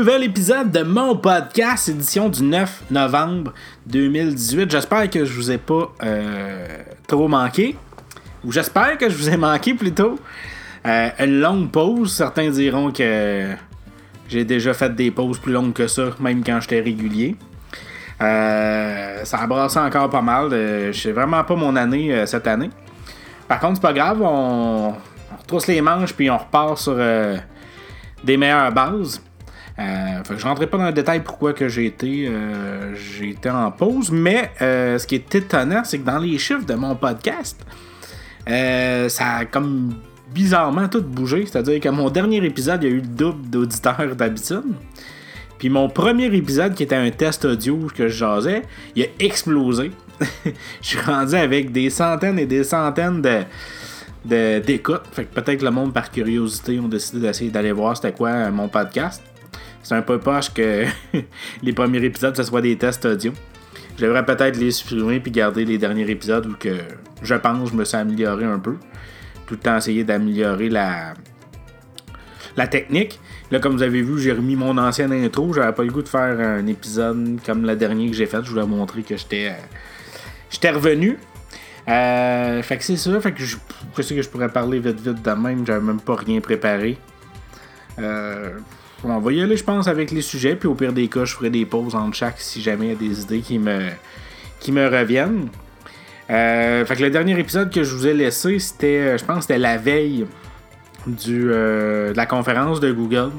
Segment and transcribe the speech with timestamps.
[0.00, 3.52] nouvel épisode de mon podcast, édition du 9 novembre
[3.86, 4.70] 2018.
[4.70, 7.76] J'espère que je vous ai pas euh, trop manqué,
[8.42, 10.18] ou j'espère que je vous ai manqué plutôt.
[10.86, 13.50] Euh, une longue pause, certains diront que
[14.26, 17.36] j'ai déjà fait des pauses plus longues que ça, même quand j'étais régulier.
[18.22, 20.48] Euh, ça a brassé encore pas mal.
[20.50, 22.70] Je sais vraiment pas mon année cette année.
[23.46, 26.96] Par contre, c'est pas grave, on, on retrousse les manches puis on repart sur
[28.24, 29.20] des meilleures bases.
[29.78, 32.94] Euh, je rentrerai pas dans le détail pourquoi que j'ai été, euh,
[33.46, 36.94] en pause, mais euh, ce qui est étonnant, c'est que dans les chiffres de mon
[36.96, 37.60] podcast,
[38.46, 39.94] ça a comme
[40.34, 41.46] bizarrement tout bougé.
[41.46, 44.74] C'est-à-dire que mon dernier épisode, il y a eu le double d'auditeurs d'habitude.
[45.58, 48.62] Puis mon premier épisode, qui était un test audio que je jasais,
[48.96, 49.92] il a explosé.
[50.44, 53.40] je suis rendu avec des centaines et des centaines de.
[54.28, 58.68] Fait que peut-être le monde, par curiosité, ont décidé d'essayer d'aller voir c'était quoi mon
[58.68, 59.22] podcast.
[59.90, 60.84] C'est un peu poche que
[61.64, 63.32] les premiers épisodes, ce soit des tests audio.
[63.98, 66.76] Je devrais peut-être les supprimer puis garder les derniers épisodes où que
[67.20, 68.76] je pense je me suis amélioré un peu.
[69.48, 71.14] Tout le temps essayer d'améliorer la,
[72.56, 73.18] la technique.
[73.50, 75.52] Là, comme vous avez vu, j'ai remis mon ancienne intro.
[75.52, 78.44] J'avais pas le goût de faire un épisode comme le dernier que j'ai fait.
[78.44, 79.62] Je voulais montrer que j'étais euh,
[80.50, 81.18] j'étais revenu.
[81.88, 83.20] Euh, fait que c'est ça.
[83.20, 83.56] Fait que je,
[83.96, 85.66] que je pourrais parler vite vite de même?
[85.66, 86.96] J'avais même pas rien préparé.
[87.98, 88.52] Euh,
[89.04, 90.56] on va y aller, je pense, avec les sujets.
[90.56, 92.94] Puis au pire des cas, je ferai des pauses entre chaque si jamais il y
[92.94, 93.88] a des idées qui me,
[94.58, 95.48] qui me reviennent.
[96.30, 99.58] Euh, fait que le dernier épisode que je vous ai laissé, c'était, je pense, c'était
[99.58, 100.26] la veille
[101.06, 103.30] du, de la conférence de Google.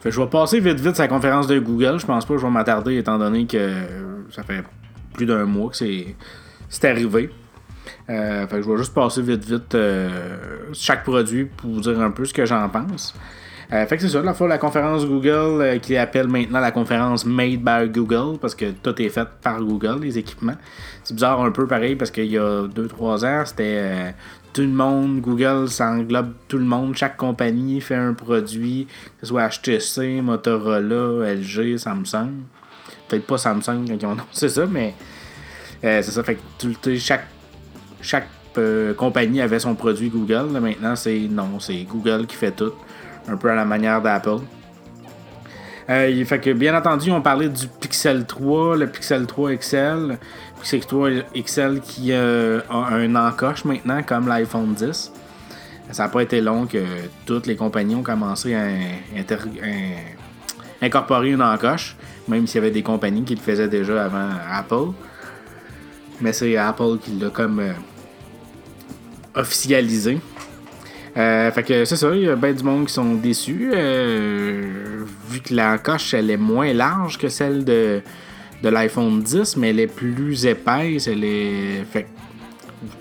[0.00, 2.00] Fait que je vais passer vite vite sa conférence de Google.
[2.00, 3.70] Je pense pas que je vais m'attarder étant donné que
[4.30, 4.64] ça fait
[5.12, 6.16] plus d'un mois que c'est,
[6.68, 7.30] c'est arrivé.
[8.08, 10.08] Euh, je vais juste passer vite vite euh,
[10.72, 13.14] chaque produit pour vous dire un peu ce que j'en pense.
[13.72, 17.24] Euh, fait que c'est ça, la fois la conférence Google qui appelle maintenant la conférence
[17.24, 20.56] Made by Google parce que tout est fait par Google, les équipements.
[21.04, 24.14] C'est bizarre un peu pareil parce qu'il y a 2-3 ans, c'était
[24.52, 28.88] tout le monde, Google, ça englobe tout le monde, chaque compagnie fait un produit,
[29.20, 32.30] que ce soit HTC, Motorola, LG, Samsung.
[33.06, 34.94] Peut-être pas Samsung quand ils ont annoncé ça, mais
[35.80, 37.26] c'est ça, fait que tout, chaque
[38.02, 40.46] chaque euh, compagnie avait son produit Google.
[40.60, 42.72] maintenant, c'est non, c'est Google qui fait tout.
[43.28, 44.40] Un peu à la manière d'Apple.
[45.90, 50.18] Euh, fait que bien entendu, on parlait du Pixel 3, le Pixel 3 XL.
[50.60, 55.12] Pixel 3 XL qui euh, a un encoche maintenant, comme l'iPhone 10.
[55.90, 56.84] Ça n'a pas été long que
[57.26, 58.68] toutes les compagnies ont commencé à,
[60.80, 61.96] incorporer une encoche,
[62.28, 64.92] même s'il y avait des compagnies qui le faisaient déjà avant Apple.
[66.20, 67.60] Mais c'est Apple qui l'a comme
[69.34, 70.20] officialisé.
[71.20, 73.70] Euh, fait que c'est ça, il y a bien du monde qui sont déçus.
[73.74, 78.00] Euh, vu que la coche elle est moins large que celle de,
[78.62, 81.08] de l'iPhone 10, mais elle est plus épaisse.
[81.08, 81.84] Elle est.
[81.90, 82.06] Fait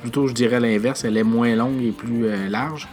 [0.02, 2.90] plutôt je dirais l'inverse, elle est moins longue et plus euh, large.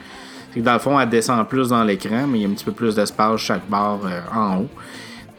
[0.53, 2.53] Fait que dans le fond, elle descend plus dans l'écran, mais il y a un
[2.53, 4.00] petit peu plus d'espace chaque barre
[4.32, 4.70] en haut.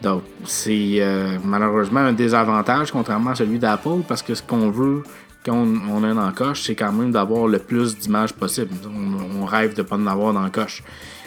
[0.02, 1.02] Donc c'est
[1.42, 5.02] malheureusement un désavantage contrairement à celui d'Apple parce que ce qu'on veut
[5.44, 8.74] quand on, a un encoche, c'est quand même d'avoir le plus d'images possible.
[8.86, 10.82] On, rêve de ne pas en avoir dans coche.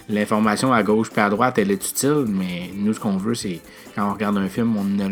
[0.10, 3.62] L'information à gauche et à droite, elle est utile, mais nous, ce qu'on veut, c'est
[3.96, 5.08] quand on regarde un film, on a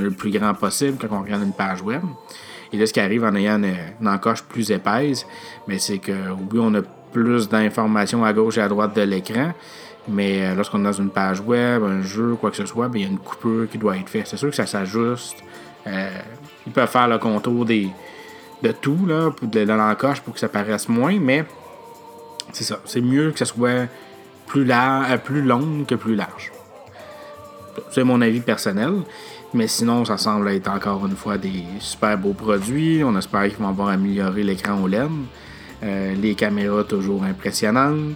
[0.00, 2.02] le, plus grand possible quand on regarde une page web.
[2.72, 5.26] Et là, ce qui arrive en ayant une, encoche plus épaisse,
[5.66, 6.12] mais c'est que
[6.52, 6.82] oui, on a
[7.12, 9.52] plus d'informations à gauche et à droite de l'écran,
[10.06, 12.98] mais euh, lorsqu'on est dans une page web, un jeu, quoi que ce soit, ben,
[12.98, 14.26] il y a une coupure qui doit être faite.
[14.26, 15.36] C'est sûr que ça s'ajuste.
[15.86, 16.10] Euh,
[16.66, 17.88] ils peuvent faire le contour des,
[18.62, 21.44] de tout, là, de, l'encoche pour que ça paraisse moins, mais
[22.52, 22.80] c'est ça.
[22.84, 23.86] C'est mieux que ça soit
[24.46, 26.52] plus, large, euh, plus long que plus large.
[27.90, 28.92] C'est mon avis personnel.
[29.54, 33.02] Mais sinon, ça semble être encore une fois des super beaux produits.
[33.02, 35.08] On espère qu'ils vont avoir amélioré l'écran OLED.
[35.82, 38.14] Euh, les caméras toujours impressionnantes.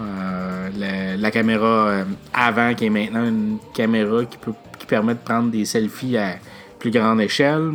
[0.00, 5.50] Euh, la, caméra avant qui est maintenant une caméra qui, peut, qui permet de prendre
[5.50, 6.36] des selfies à
[6.78, 7.74] plus grande échelle.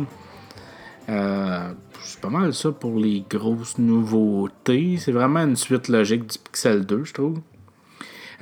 [2.10, 4.96] Euh, c'est pas mal ça pour les grosses nouveautés.
[4.98, 7.40] C'est vraiment une suite logique du Pixel 2, je trouve.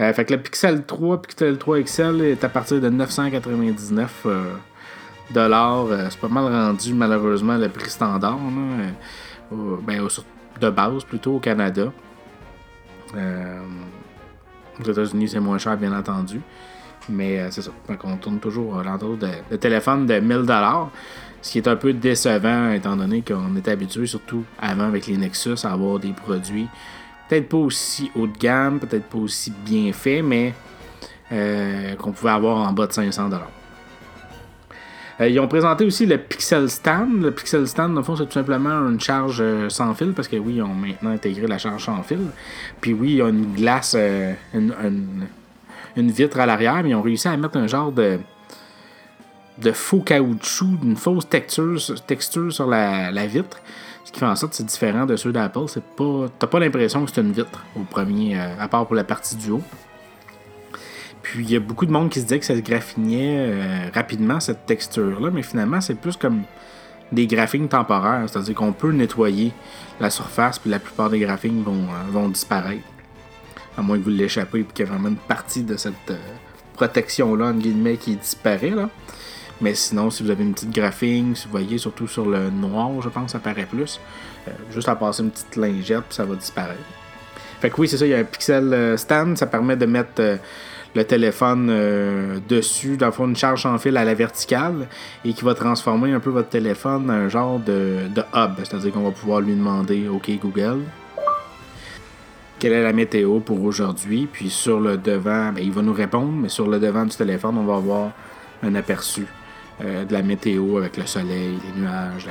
[0.01, 4.53] Euh, fait que le Pixel 3, Pixel 3 XL est à partir de 999 euh,
[5.31, 5.87] dollars.
[5.87, 8.39] Euh, c'est pas mal rendu malheureusement le prix standard.
[9.51, 10.09] ben,
[10.61, 11.93] de base plutôt au Canada.
[13.15, 16.41] aux États-Unis, c'est moins cher, bien entendu.
[17.09, 17.71] Mais c'est ça.
[18.05, 20.91] on tourne toujours l'entour de, de téléphone de 1000 dollars.
[21.41, 25.17] Ce qui est un peu décevant étant donné qu'on est habitué, surtout avant avec les
[25.17, 26.69] Nexus, à avoir des produits
[27.29, 30.55] peut-être pas aussi haut de gamme, peut-être pas aussi bien faits, mais
[31.33, 33.31] euh, qu'on pouvait avoir en bas de 500
[35.21, 37.23] ils ont présenté aussi le Pixel Stand.
[37.23, 40.37] Le Pixel Stand, dans le fond, c'est tout simplement une charge sans fil, parce que
[40.37, 42.21] oui, ils ont maintenant intégré la charge sans fil.
[42.81, 43.97] Puis oui, il y a une glace,
[44.55, 45.27] une,
[45.97, 48.21] vitre à l'arrière, mais ils ont réussi à mettre un genre de,
[49.61, 53.61] de faux caoutchouc, d'une fausse texture, texture sur la, vitre.
[54.05, 55.67] Ce qui fait en sorte que c'est différent de ceux d'Apple.
[55.67, 58.95] C'est pas, t'as pas l'impression que c'est une vitre au premier, euh, à part pour
[58.95, 59.63] la partie du haut.
[61.23, 63.91] Puis il y a beaucoup de monde qui se disait que ça se graffinait euh,
[63.93, 66.43] rapidement, cette texture-là, mais finalement, c'est plus comme
[67.13, 68.25] des graphines temporaires.
[68.29, 69.53] C'est-à-dire qu'on peut nettoyer
[70.01, 72.85] la surface, puis la plupart des graphines vont, euh, vont disparaître.
[73.77, 76.13] À moins que vous l'échappez, puis qu'il y ait vraiment une partie de cette
[76.75, 78.71] protection-là, en guillemets, qui disparaît.
[78.71, 78.89] Là.
[79.61, 82.91] Mais sinon, si vous avez une petite graphine, si vous voyez surtout sur le noir,
[83.03, 84.01] je pense, ça paraît plus.
[84.47, 86.79] Euh, juste à passer une petite lingette, puis ça va disparaître.
[87.61, 89.87] Fait que oui, c'est ça, il y a un pixel euh, stand, ça permet de
[89.87, 90.37] mettre euh,
[90.95, 94.89] le téléphone dessus, le fond, une charge sans fil à la verticale
[95.25, 98.51] et qui va transformer un peu votre téléphone en un genre de, hub.
[98.59, 100.81] C'est-à-dire qu'on va pouvoir lui demander OK Google,
[102.59, 104.29] quelle est la météo pour aujourd'hui.
[104.33, 107.59] Puis sur le devant, ben, il va nous répondre, mais sur le devant du téléphone,
[107.59, 108.13] on va avoir
[108.63, 109.27] un aperçu
[109.81, 112.29] euh, de la météo avec le soleil, les nuages.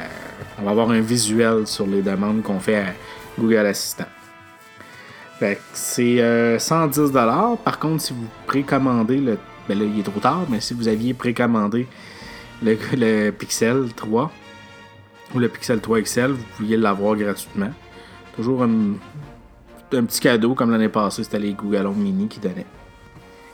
[0.60, 2.94] On va avoir un visuel sur les demandes qu'on fait à
[3.40, 4.08] Google Assistant.
[5.74, 9.38] c'est 110 euh, Par contre, si vous précommandez le.
[9.70, 11.88] Ben là, il est trop tard, mais si vous aviez précommandé
[12.64, 14.32] le, Pixel 3
[15.36, 17.72] ou le Pixel 3 XL, vous pouviez l'avoir gratuitement.
[18.36, 18.94] Toujours un,
[19.94, 22.66] un petit cadeau comme l'année passée, c'était les Google Home Mini qui donnaient.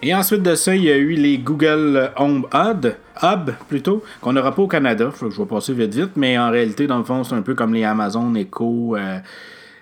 [0.06, 4.54] Et ensuite de ça, il y a eu les Google Home Hub, plutôt, qu'on n'aura
[4.54, 5.10] pas au Canada.
[5.12, 7.42] Faut que je vais passer vite vite, mais en réalité, dans le fond, c'est un
[7.42, 8.98] peu comme les Amazon Echo.
[8.98, 9.20] Euh,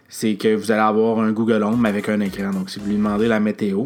[0.07, 2.51] c'est que vous allez avoir un Google Home avec un écran.
[2.51, 3.83] Donc, si vous lui demandez la météo,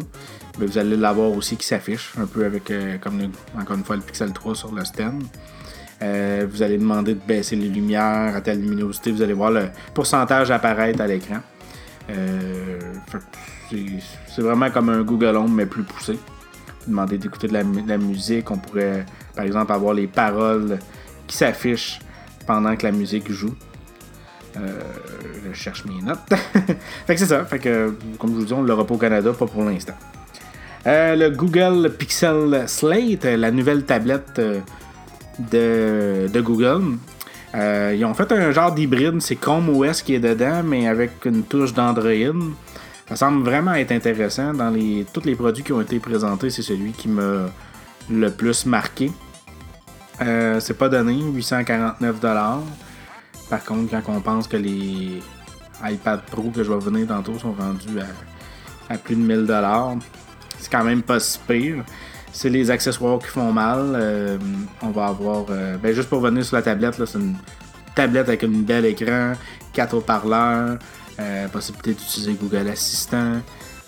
[0.58, 3.18] ben, vous allez l'avoir aussi qui s'affiche, un peu avec, euh, comme
[3.58, 5.22] encore une fois, le Pixel 3 sur le stand.
[6.02, 9.10] Euh, vous allez demander de baisser les lumières à telle luminosité.
[9.10, 11.38] Vous allez voir le pourcentage apparaître à l'écran.
[13.70, 13.76] C'est
[14.42, 16.18] vraiment comme un Google Home, mais plus poussé.
[16.86, 18.50] Demander d'écouter de la, musique.
[18.50, 19.04] On pourrait,
[19.34, 20.78] par exemple, avoir les paroles
[21.26, 21.98] qui s'affichent
[22.46, 23.54] pendant que la musique joue.
[24.56, 24.80] Euh,
[25.48, 26.18] je cherche mes notes.
[27.06, 27.44] fait que c'est ça.
[27.44, 29.94] Fait que, comme je vous dis, on l'aura pas au Canada, pas pour l'instant.
[30.86, 36.98] Euh, le Google Pixel Slate, la nouvelle tablette euh, de Google.
[37.54, 41.42] ils ont fait un genre d'hybride, c'est Chrome OS qui est dedans, mais avec une
[41.42, 42.32] touche d'Android.
[43.08, 44.52] Ça semble vraiment être intéressant.
[44.52, 47.46] Dans les, tous les produits qui ont été présentés, c'est celui qui m'a
[48.10, 49.12] le plus marqué.
[50.20, 52.20] Euh, c'est pas donné, 849
[53.48, 55.20] Par contre, quand on pense que les
[55.84, 57.98] iPad Pro que je vais venir tantôt sont vendus
[58.88, 59.46] à, plus de 1000
[60.58, 61.84] c'est quand même pas si pire.
[62.32, 63.92] C'est les accessoires qui font mal.
[63.94, 64.38] Euh,
[64.82, 65.46] on va avoir.
[65.50, 67.36] Euh, ben juste pour venir sur la tablette, c'est une
[67.94, 69.32] tablette avec un bel écran,
[69.72, 70.78] 4 haut-parleurs,
[71.18, 73.40] euh, possibilité d'utiliser Google Assistant,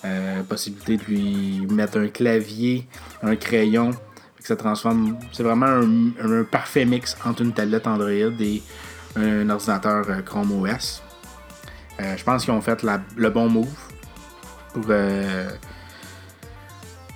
[0.03, 2.87] euh, possibilité de lui mettre un clavier,
[3.21, 3.91] un crayon.
[4.39, 5.15] ça transforme.
[5.31, 8.63] C'est vraiment un, parfait mix entre une tablette Android et
[9.15, 11.03] un ordinateur euh, Chrome OS.
[11.99, 12.83] je pense qu'ils ont fait
[13.15, 13.67] le bon move
[14.73, 14.85] pour.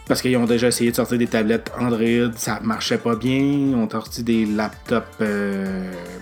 [0.08, 3.38] parce qu'ils ont déjà essayé de sortir des tablettes Android, ça marchait pas bien.
[3.38, 5.24] Ils ont sorti des laptops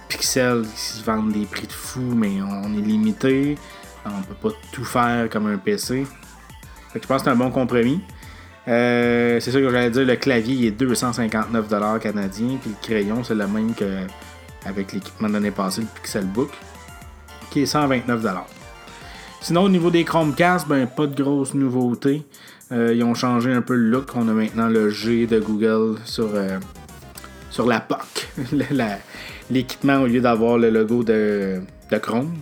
[0.07, 3.57] Pixel qui se vendent des prix de fou, mais on est limité.
[4.05, 6.05] On peut pas tout faire comme un PC.
[6.93, 8.01] je pense que c'est un bon compromis.
[8.67, 13.35] Euh, c'est ça que j'allais dire, le clavier est 259$ canadien, puis le crayon c'est
[13.35, 14.05] le même que
[14.65, 16.51] avec l'équipement de l'année passée, le Pixelbook,
[17.49, 18.43] qui est 129$.
[19.41, 22.23] Sinon, au niveau des Chromecast, ben, pas de grosses nouveautés.
[22.71, 24.09] Euh, ils ont changé un peu le look.
[24.15, 26.59] On a maintenant le G de Google sur, euh,
[27.49, 28.29] sur la POC,
[29.49, 31.59] l'équipement au lieu d'avoir le logo de
[31.99, 32.35] Chrome.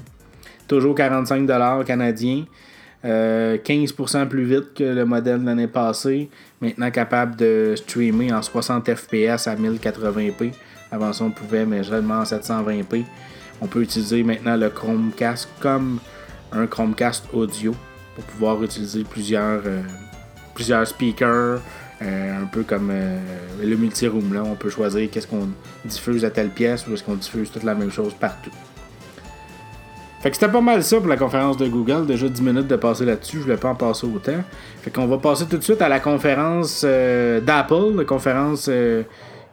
[0.69, 2.45] Toujours 45$ canadiens.
[3.03, 6.29] 15% euh, plus vite que le modèle de l'année passée.
[6.61, 10.51] Maintenant capable de streamer en 60 fps à 1080p.
[10.91, 13.03] Avant ça, on pouvait, mais seulement en 720p.
[13.61, 15.99] On peut utiliser maintenant le Chromecast comme
[16.51, 17.73] un Chromecast audio
[18.13, 19.81] pour pouvoir utiliser plusieurs, euh,
[20.53, 21.61] plusieurs speakers.
[22.01, 22.93] Euh, un peu comme
[23.61, 24.33] le multi-room.
[24.33, 24.43] Là.
[24.45, 25.49] On peut choisir qu'est-ce qu'on
[25.83, 28.51] diffuse à telle pièce ou est-ce qu'on diffuse toute la même chose partout.
[30.21, 32.05] Fait que c'était pas mal ça pour la conférence de Google.
[32.05, 34.43] Déjà 10 minutes de passer là-dessus, je voulais pas en passer autant.
[34.81, 39.03] Fait qu'on va passer tout de suite à la conférence euh, d'Apple, la conférence euh,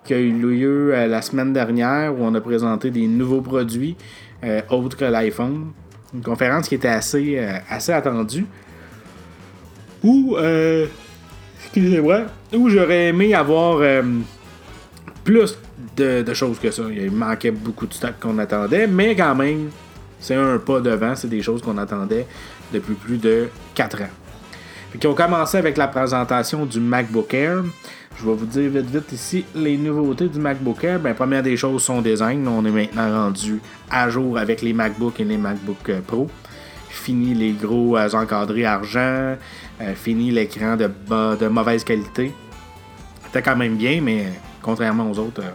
[0.03, 3.97] qui a eu lieu euh, la semaine dernière où on a présenté des nouveaux produits
[4.71, 5.73] autres que l'iPhone.
[6.15, 7.37] Une conférence qui était assez,
[7.69, 8.47] assez attendue.
[10.05, 10.37] Où
[11.65, 12.27] Excusez-moi.
[12.55, 13.81] Où j'aurais aimé avoir
[15.25, 15.59] plus
[15.97, 16.85] de, de choses que ça.
[16.95, 19.71] Il manquait beaucoup de stock qu'on attendait, mais quand même,
[20.27, 21.15] c'est un pas devant.
[21.15, 22.27] C'est des choses qu'on attendait
[22.73, 24.11] depuis plus de 4 ans.
[24.91, 27.63] Puis ont commencé avec la présentation du MacBook Air.
[28.19, 30.99] Je vais vous dire vite vite ici les nouveautés du MacBook Air.
[30.99, 32.49] Ben, première des choses, son design.
[32.49, 36.29] On est maintenant rendu à jour avec les MacBook et les MacBook Pro.
[36.89, 39.37] Fini les gros euh, encadrés argent.
[39.81, 40.91] Euh, fini l'écran de,
[41.37, 42.33] de mauvaise qualité.
[43.27, 45.43] C'était quand même bien, mais contrairement aux autres.
[45.43, 45.51] Euh,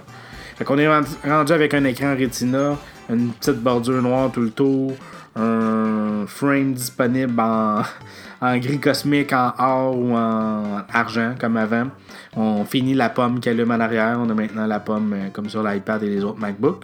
[0.55, 2.77] fait qu'on est rendu avec un écran Retina,
[3.11, 4.93] une petite bordure noire tout le tour,
[5.35, 7.81] un frame disponible en,
[8.41, 11.87] en gris cosmique, en or ou en argent, comme avant.
[12.35, 14.17] On finit la pomme qui allume en arrière.
[14.19, 16.83] On a maintenant la pomme euh, comme sur l'iPad et les autres MacBooks.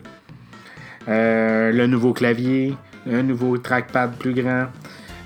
[1.08, 2.76] Euh, le nouveau clavier,
[3.10, 4.66] un nouveau trackpad plus grand.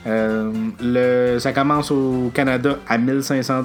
[0.05, 3.63] Euh, le, ça commence au Canada à 1500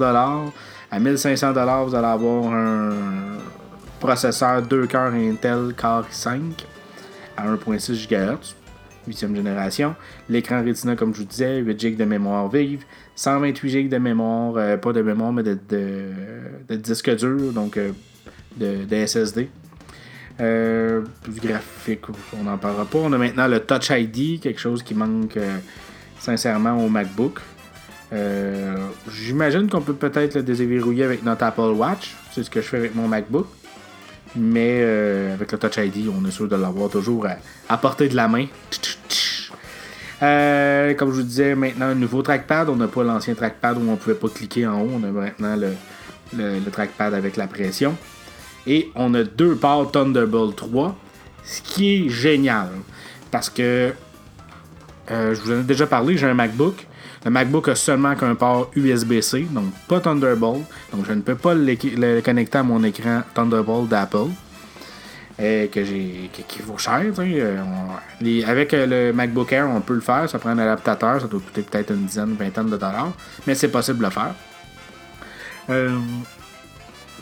[0.91, 1.53] À 1500
[1.85, 2.91] vous allez avoir un
[3.99, 6.41] processeur 2 cœurs Intel Core i5
[7.37, 8.55] à 1.6 GHz.
[9.07, 9.95] 8e génération.
[10.29, 12.83] L'écran Retina, comme je vous disais, 8 GB de mémoire vive,
[13.15, 15.57] 128 GB de mémoire, euh, pas de mémoire, mais de,
[16.69, 17.91] disque dur, donc euh,
[18.57, 19.49] de, SSD.
[20.39, 22.01] Euh, plus graphique,
[22.39, 22.99] on n'en parlera pas.
[22.99, 25.39] On a maintenant le Touch ID, quelque chose qui manque
[26.19, 27.39] sincèrement au MacBook.
[29.09, 32.15] J'imagine qu'on peut peut-être le déverrouiller avec notre Apple Watch.
[32.31, 33.47] C'est ce que je fais avec mon MacBook.
[34.37, 34.81] Mais
[35.33, 37.27] avec le Touch ID, on est sûr de l'avoir toujours
[37.69, 38.45] à portée de la main.
[40.23, 42.69] Euh, comme je vous disais, maintenant un nouveau trackpad.
[42.69, 44.89] On n'a pas l'ancien trackpad où on ne pouvait pas cliquer en haut.
[44.93, 47.95] On a maintenant le, trackpad avec la pression.
[48.65, 50.95] Et on a deux ports Thunderbolt 3,
[51.43, 52.69] ce qui est génial.
[53.31, 53.93] Parce que
[55.11, 56.85] euh, je vous en ai déjà parlé, j'ai un MacBook.
[57.25, 60.63] Le MacBook a seulement qu'un port USB-C, donc pas Thunderbolt.
[60.93, 64.29] Donc je ne peux pas le connecter à mon écran Thunderbolt d'Apple.
[65.39, 66.99] Euh, que j'ai qui, vaut cher.
[67.19, 67.63] Euh,
[68.47, 70.27] avec euh, le MacBook Air, on peut le faire.
[70.27, 73.13] Ça prend un adaptateur, ça doit coûter peut-être une dizaine, une vingtaine de dollars.
[73.45, 74.33] Mais c'est possible de le faire.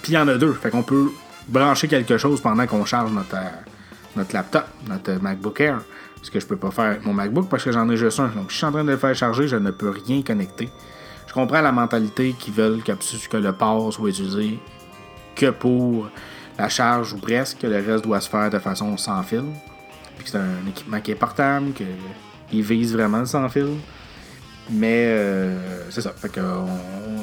[0.02, 0.54] Puis il y en a deux.
[0.54, 1.12] Fait qu'on peut
[1.50, 3.36] brancher quelque chose pendant qu'on charge notre,
[4.16, 5.82] notre laptop, notre MacBook Air.
[6.25, 8.29] Ce que je peux pas faire avec mon MacBook parce que j'en ai juste un.
[8.29, 10.70] Donc si je suis en train de le faire charger, je ne peux rien connecter.
[11.27, 12.94] Je comprends la mentalité qui veulent que,
[13.29, 14.58] que le port soit utilisé
[15.36, 16.10] que pour
[16.58, 19.44] la charge ou presque, le reste doit se faire de façon sans fil.
[20.17, 21.74] Puis c'est un équipement qui est portable,
[22.50, 23.75] qu'il vise vraiment sans fil.
[24.72, 26.12] Mais euh, c'est ça.
[26.12, 26.41] Fait que,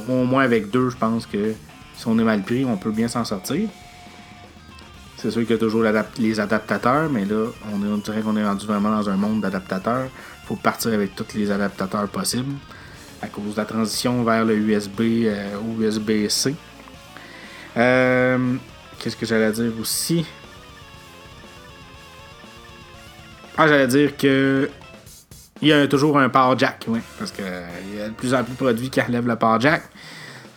[0.08, 1.54] au moins avec deux, je pense que
[1.96, 3.68] si on est mal pris, on peut bien s'en sortir.
[5.22, 5.84] C'est sûr qu'il y a toujours
[6.18, 10.06] les adaptateurs, mais là, on, dirait qu'on est rendu vraiment dans un monde d'adaptateurs.
[10.06, 12.56] Il faut partir avec tous les adaptateurs possibles
[13.22, 16.56] à cause de la transition vers le USB euh, ou USB-C.
[17.76, 18.56] Euh,
[18.98, 20.26] Qu'est-ce que j'allais dire aussi?
[23.56, 24.68] Ah, j'allais dire que.
[25.60, 26.98] Il y a toujours un power jack, oui.
[27.20, 27.44] Parce qu'il
[27.96, 29.84] y a de plus en plus de produits qui relèvent le power jack.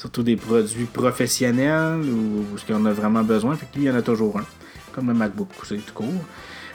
[0.06, 3.56] Surtout des produits professionnels ou ce qu'on a vraiment besoin.
[3.56, 4.46] Fait que lui, il y en a toujours un.
[4.94, 6.24] Comme le MacBook, c'est tout court.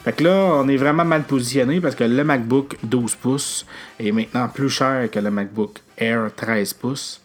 [0.02, 3.66] Fait que là, on est vraiment mal positionné parce que le MacBook 12 pouces
[4.00, 7.20] est maintenant plus cher que le MacBook Air 13 pouces.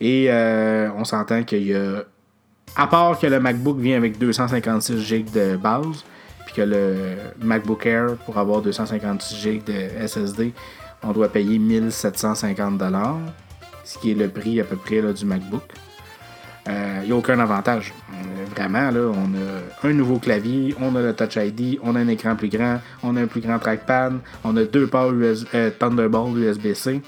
[0.00, 2.04] Et euh, on s'entend qu'il y a
[2.74, 6.02] à part que le MacBook vient avec 256 GB de base,
[6.46, 10.54] puis que le MacBook Air, pour avoir 256 GB de SSD,
[11.02, 12.78] on doit payer 1750
[13.86, 15.62] ce qui est le prix à peu près du MacBook.
[16.66, 17.94] Il euh, n'y a aucun avantage.
[18.12, 22.00] Euh, vraiment, là, on a un nouveau clavier, on a le Touch ID, on a
[22.00, 25.70] un écran plus grand, on a un plus grand trackpad, on a deux ports euh,
[25.78, 27.00] Thunderbolt USB-C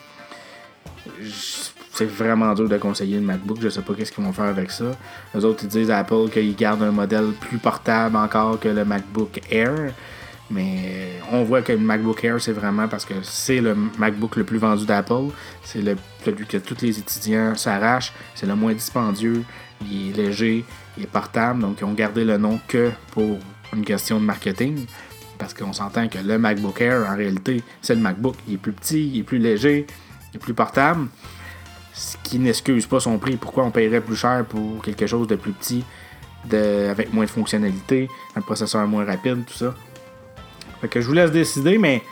[1.99, 3.59] c'est vraiment dur de conseiller le MacBook.
[3.61, 4.93] Je sais pas qu'est-ce qu'ils vont faire avec ça.
[5.35, 8.85] Les autres, ils disent à Apple qu'ils gardent un modèle plus portable encore que le
[8.85, 9.93] MacBook Air.
[10.51, 14.45] Mais on voit que le MacBook Air, c'est vraiment parce que c'est le MacBook le
[14.45, 15.31] plus vendu d'Apple.
[15.63, 18.13] C'est le, celui que tous les étudiants s'arrachent.
[18.35, 19.45] C'est le moins dispendieux.
[19.91, 20.65] Il est léger.
[20.97, 21.61] Il est portable.
[21.61, 23.39] Donc, ils ont gardé le nom que pour
[23.75, 24.87] une question de marketing.
[25.37, 28.35] Parce qu'on s'entend que le MacBook Air, en réalité, c'est le MacBook.
[28.49, 29.87] Il est plus petit, il est plus léger,
[30.33, 31.09] il est plus portable.
[31.93, 33.37] Ce qui n'excuse pas son prix.
[33.37, 35.85] Pourquoi on paierait plus cher pour quelque chose de plus petit,
[36.49, 39.75] de, avec moins de fonctionnalités, un processeur moins rapide, tout ça?
[40.81, 42.03] Fait que je vous laisse décider, mais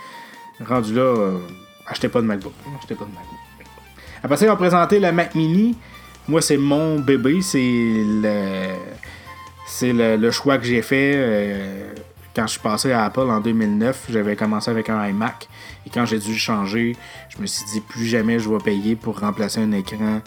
[0.64, 1.38] rendu là, euh,
[1.87, 2.52] achetez pas de MacBook.
[2.78, 3.38] Achetez pas de MacBook.
[4.23, 5.76] Après ça, ils ont présenté le Mac Mini.
[6.28, 7.40] Moi, c'est mon bébé.
[7.42, 8.75] C'est le,
[9.66, 11.12] c'est le, choix que j'ai fait.
[11.16, 11.92] Euh,
[12.35, 15.49] quand je suis passé à Apple en 2009, j'avais commencé avec un iMac.
[15.87, 16.96] Et quand j'ai dû le changer,
[17.28, 20.20] je me suis dit plus jamais je vais payer pour remplacer un écran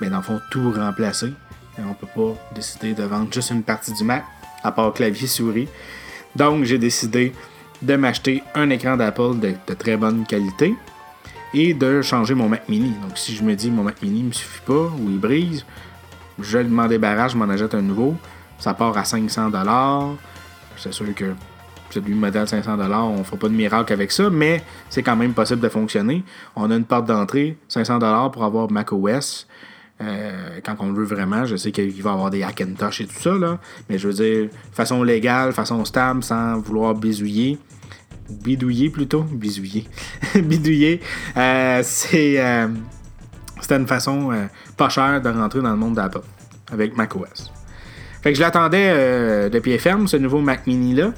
[0.00, 1.32] mais dans le fond, tout remplacer.
[1.78, 4.24] Et on peut pas décider de vendre juste une partie du Mac,
[4.62, 5.68] à part clavier souris.
[6.36, 7.32] Donc, j'ai décidé
[7.82, 10.74] de m'acheter un écran d'Apple de, très bonne qualité
[11.52, 12.92] et de changer mon Mac mini.
[13.02, 15.64] Donc, si je me dis mon Mac mini ne me suffit pas ou il brise,
[16.40, 18.16] je m'en débarrasse, je m'en achète un nouveau.
[18.58, 19.50] Ça part à 500
[20.76, 21.34] C'est sûr que
[21.90, 25.32] celui modèle 500 on ne fera pas de miracle avec ça, mais c'est quand même
[25.32, 26.24] possible de fonctionner.
[26.56, 29.46] On a une porte d'entrée, 500 pour avoir macOS.
[30.04, 33.06] Euh, quand on le veut vraiment, je sais qu'il va y avoir des Hackintosh et
[33.06, 33.58] tout ça, là,
[33.88, 37.58] mais je veux dire, façon légale, façon stable, sans vouloir bisouiller.
[38.30, 39.86] Bidouiller plutôt, bisouiller.
[40.34, 41.00] bidouiller,
[41.36, 42.68] euh, c'est euh,
[43.60, 44.32] c'était une façon
[44.76, 46.20] pas chère de rentrer dans le monde d'Apple
[46.72, 47.52] avec macOS.
[48.22, 51.12] Fait que je l'attendais de pied ferme, ce nouveau Mac Mini là.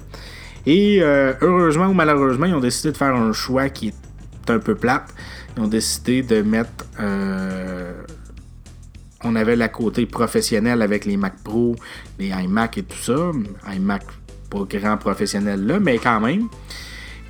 [0.66, 4.74] Et heureusement ou malheureusement, ils ont décidé de faire un choix qui est un peu
[4.74, 5.14] plate.
[5.56, 6.86] Ils ont décidé de mettre
[9.26, 11.74] on avait la côté professionnelle avec les Mac Pro,
[12.18, 13.32] les iMac et tout ça.
[13.74, 14.04] iMac,
[14.50, 16.48] pas grand professionnel là, mais quand même.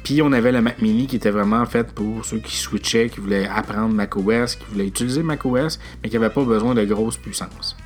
[0.04, 3.20] Puis on avait le Mac Mini qui était vraiment fait pour ceux qui switchaient, qui
[3.20, 7.76] voulaient apprendre macOS, qui voulaient utiliser macOS, mais qui n'avaient pas besoin de grosse puissance.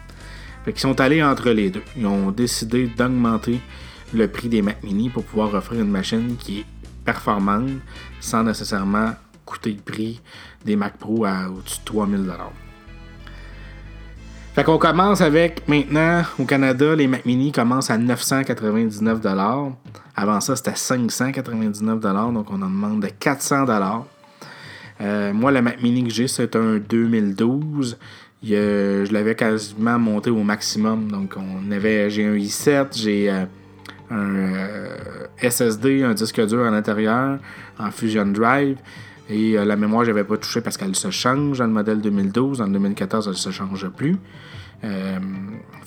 [0.65, 1.83] Fait qu'ils sont allés entre les deux.
[1.97, 3.61] Ils ont décidé d'augmenter
[4.13, 6.67] le prix des Mac Mini pour pouvoir offrir une machine qui est
[7.05, 7.71] performante
[8.21, 9.13] sans nécessairement
[9.47, 10.21] coûter le prix
[10.65, 12.27] des Mac Pro à au-dessus de 3000
[14.61, 19.21] fait qu'on commence avec, maintenant, au Canada, les Mac Mini commencent à 999
[20.15, 22.01] Avant ça, c'était 599
[22.35, 23.65] donc on en demande de 400
[25.01, 27.97] euh, Moi, le Mac Mini que j'ai, c'est un 2012.
[28.43, 31.11] je l'avais quasiment monté au maximum.
[31.11, 33.45] Donc, on avait, j'ai un i7, j'ai euh,
[34.11, 34.97] un euh,
[35.41, 37.39] SSD, un disque dur à l'intérieur,
[37.79, 38.77] en Fusion Drive.
[39.31, 42.01] Et euh, la mémoire, je n'avais pas touché parce qu'elle se change dans le modèle
[42.01, 42.61] 2012.
[42.61, 44.17] En 2014, elle ne se change plus.
[44.83, 45.19] Euh,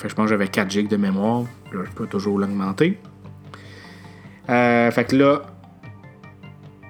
[0.02, 1.44] je pense que j'avais 4 GB de mémoire.
[1.72, 2.98] je peux toujours l'augmenter.
[4.50, 5.42] Euh, fait que là,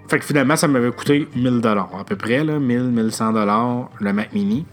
[0.07, 1.67] fait que finalement, ça m'avait coûté 1000$
[1.99, 4.65] à peu près, là, 1000, 1100$ le Mac Mini.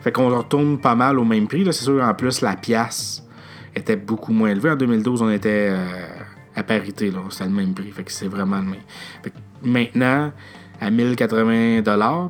[0.00, 1.64] Fait qu'on retourne pas mal au même prix.
[1.66, 3.24] C'est sûr, en plus, la pièce
[3.74, 4.70] était beaucoup moins élevée.
[4.70, 5.74] En 2012, on était
[6.54, 7.12] à parité.
[7.30, 7.90] C'était le même prix.
[7.90, 8.80] Fait que c'est vraiment le même.
[9.22, 10.32] Fait que maintenant,
[10.80, 11.82] à 1080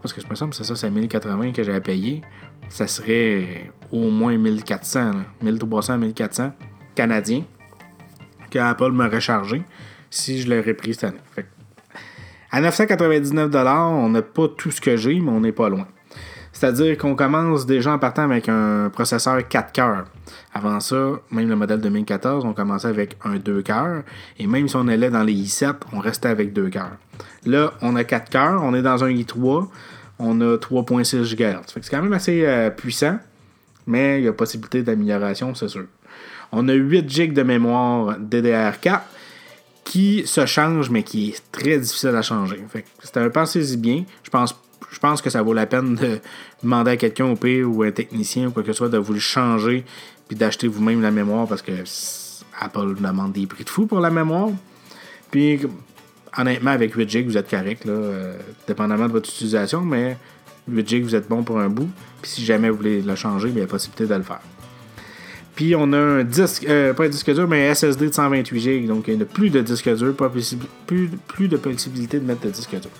[0.03, 2.23] parce que je me semble que c'est ça, c'est 1080 que j'avais payé,
[2.69, 6.53] ça serait au moins 1400, 1300, 1400
[6.95, 7.45] canadiens
[8.51, 9.63] que Apple m'aurait chargé
[10.11, 11.47] si je l'aurais pris cette année.
[12.51, 15.89] à 999 on n'a pas tout ce que j'ai, mais on n'est pas loin.
[16.62, 20.05] C'est-à-dire qu'on commence déjà en partant avec un processeur 4 cœurs.
[20.55, 24.05] Avant ça, même le modèle 2014, on commençait avec un 2 cœurs.
[24.38, 26.96] Et même si on allait dans les i7, on restait avec 2 cœurs.
[27.46, 29.66] Là, on a 4 cœurs, on est dans un i3,
[30.20, 31.62] on a 3.6 GHz.
[31.66, 33.18] C'est quand même assez euh, puissant,
[33.88, 35.87] mais il y a possibilité d'amélioration, c'est sûr.
[36.53, 39.01] On a 8 GB de mémoire DDR4
[39.83, 42.64] qui se change, mais qui est très difficile à changer.
[43.03, 44.05] c'est un pensez-y bien.
[44.22, 44.55] Je pense
[44.93, 46.21] je pense que ça vaut la peine de
[46.63, 49.15] demander à quelqu'un au pire ou un technicien ou quoi que ce soit de vous
[49.15, 49.85] le changer
[50.29, 51.73] puis d'acheter vous-même la mémoire parce que
[52.61, 54.51] Apple demande des prix de fou pour la mémoire.
[55.31, 55.61] Puis
[56.37, 60.17] honnêtement, avec 8 GB, vous êtes correct, là, euh, dépendamment de votre utilisation, mais
[60.69, 61.89] 8 GB, vous êtes bon pour un bout.
[62.21, 64.41] Puis si jamais vous voulez le changer, il y a possibilité de le faire.
[65.55, 68.61] Puis on a un disque, euh, pas un disque dur, mais un SSD de 128
[68.61, 68.87] GB.
[68.87, 72.51] Donc il y a plus de disque dur, pas plus de possibilité de mettre de
[72.51, 72.91] disque dur.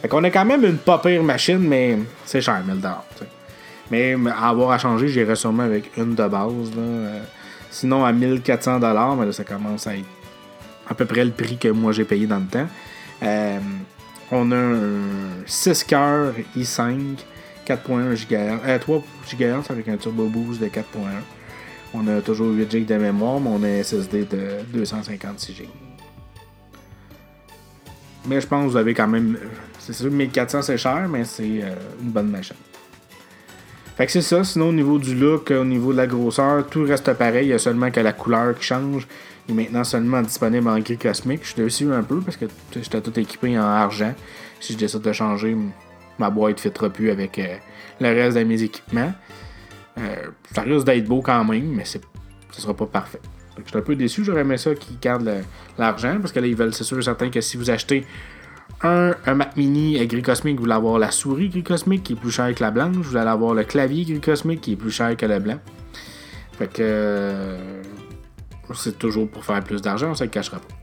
[0.00, 2.80] Fait qu'on a quand même une pas pire machine, mais c'est cher, 1000
[3.90, 6.72] Mais à avoir à changer, j'irai sûrement avec une de base.
[6.76, 7.20] Euh,
[7.70, 10.04] sinon, à 1400 mais là, ça commence à être
[10.88, 12.66] à peu près le prix que moi j'ai payé dans le temps.
[13.22, 13.58] Euh,
[14.30, 17.18] on a un 6 cœurs i5,
[17.66, 20.82] 4.1 GHz, euh, 3 GHz avec un turbo boost de 4.1.
[21.94, 25.68] On a toujours 8 GB de mémoire, mais on a un SSD de 256 GB.
[28.26, 29.38] Mais je pense que vous avez quand même.
[29.86, 31.72] C'est sûr, 1400 c'est cher, mais c'est euh,
[32.02, 32.56] une bonne machine.
[33.96, 34.42] Fait que c'est ça.
[34.42, 37.46] Sinon, au niveau du look, au niveau de la grosseur, tout reste pareil.
[37.46, 39.06] Il y a seulement que la couleur qui change.
[39.48, 41.42] Il est maintenant seulement disponible en gris cosmique.
[41.44, 44.12] Je suis dessus un peu parce que j'étais tout équipé en argent.
[44.58, 45.56] Si je décide de changer,
[46.18, 47.56] ma boîte ne fitera plus avec euh,
[48.00, 49.12] le reste de mes équipements.
[49.98, 50.16] Euh,
[50.52, 52.00] ça risque d'être beau quand même, mais ce
[52.50, 53.20] sera pas parfait.
[53.56, 55.42] Je suis un peu déçu, j'aurais aimé ça qu'ils gardent
[55.78, 58.04] l'argent, parce que là, ils veulent, c'est sûr certain que si vous achetez
[58.82, 62.30] un, Mac Mini gris cosmique, vous allez avoir la souris gris cosmique qui est plus
[62.30, 65.16] chère que la blanche, vous allez avoir le clavier gris cosmique qui est plus cher
[65.16, 65.58] que le blanc.
[66.58, 67.82] Fait que euh,
[68.74, 70.74] c'est toujours pour faire plus d'argent, on ne se le cachera pas.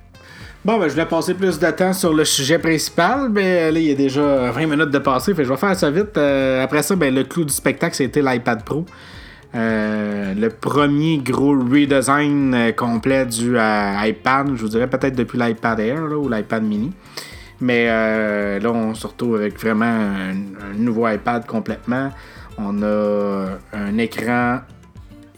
[0.66, 3.86] Bon, ben, je voulais passer plus de temps sur le sujet principal, mais là, il
[3.86, 6.18] y a déjà 20 minutes de passé, fait je vais faire ça vite.
[6.18, 8.86] Euh, après ça, ben, le clou du spectacle, c'était l'iPad Pro.
[9.56, 15.82] Euh, le premier gros redesign euh, complet du iPad, je vous dirais peut-être depuis l'iPad
[15.82, 16.94] Air ou l'iPad mini.
[17.64, 17.88] Mais
[18.60, 20.34] là, on se retrouve avec vraiment un,
[20.76, 22.12] nouveau iPad complètement.
[22.58, 24.60] On a un écran,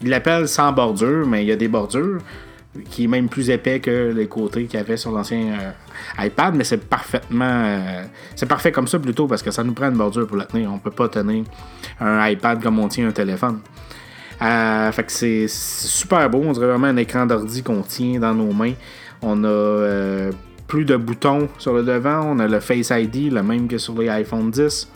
[0.02, 2.20] il l'appelle sans bordure, mais il y a des bordures
[2.84, 5.54] qui est même plus épais que les côtés qu'il y avait sur l'ancien
[6.18, 7.44] euh, iPad, mais c'est parfaitement.
[7.44, 10.44] Euh, c'est parfait comme ça plutôt parce que ça nous prend une bordure pour la
[10.44, 10.72] tenir.
[10.72, 11.44] On peut pas tenir
[12.00, 13.60] un iPad comme on tient un téléphone.
[14.42, 16.42] Euh, fait que c'est super beau.
[16.44, 18.74] On dirait vraiment un écran d'ordi qu'on tient dans nos mains.
[19.22, 20.30] On a
[20.66, 22.22] plus de boutons sur le devant.
[22.24, 24.88] On a le Face ID, le même que sur les iPhone 10.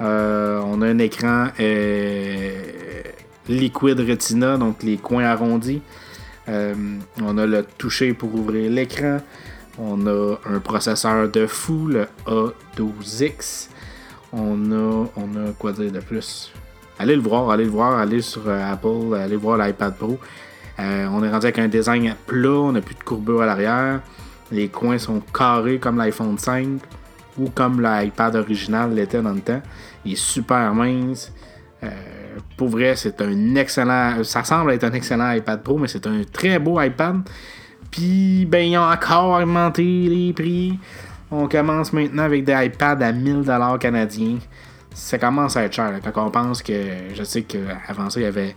[0.00, 1.48] on a un écran
[3.48, 5.82] liquide Retina, donc les coins arrondis.
[6.48, 6.74] Euh,
[7.20, 9.18] on a le toucher pour ouvrir l'écran.
[9.78, 13.68] On a un processeur de fou, le A12X.
[14.32, 16.52] On a, on a quoi dire de plus?
[16.98, 20.18] Allez le voir, allez le voir, allez sur euh, Apple, allez voir l'iPad Pro.
[20.80, 24.00] Euh, on est rendu avec un design plat, on n'a plus de courbure à l'arrière.
[24.50, 26.80] Les coins sont carrés comme l'iPhone 5
[27.38, 29.62] ou comme l'iPad original l'était dans le temps.
[30.04, 31.32] Il est super mince
[32.56, 34.22] pour vrai, c'est un excellent.
[34.24, 37.22] Ça semble être un excellent iPad Pro, mais c'est un très beau iPad.
[37.90, 40.78] Puis, ben, ils ont encore augmenté les prix.
[41.30, 44.38] On commence maintenant avec des iPads à 1000$ canadiens.
[44.92, 46.00] Ça commence à être cher.
[46.12, 46.72] quand on pense que.
[47.14, 48.56] Je sais qu'avant ça, il y avait.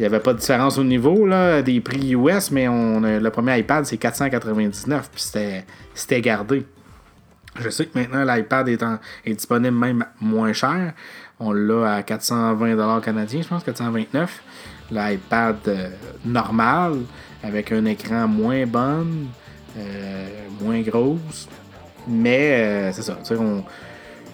[0.00, 3.28] Il n'y avait pas de différence au niveau là, des prix US, mais on, le
[3.28, 5.22] premier iPad, c'est 499, puis
[5.92, 6.64] c'était gardé.
[7.60, 8.82] Je sais que maintenant, l'iPad est,
[9.26, 10.94] est, disponible même moins cher.
[11.38, 14.42] On l'a à 420$ canadiens, je pense, 429.
[14.90, 15.90] L'iPad euh,
[16.24, 17.00] normal,
[17.42, 19.06] avec un écran moins bon,
[19.76, 20.28] euh,
[20.62, 21.46] moins grosse.
[22.08, 23.18] Mais euh, c'est ça.
[23.38, 23.64] On,